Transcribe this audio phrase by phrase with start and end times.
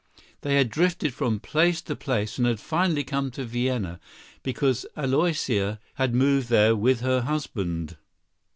[0.41, 3.99] They had drifted from place to place and had finally come to Vienna,
[4.41, 7.97] because Aloysia had moved there with her husband.